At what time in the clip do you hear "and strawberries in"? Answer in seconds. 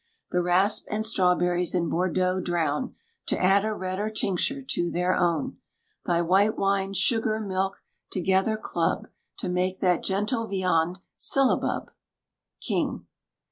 0.89-1.87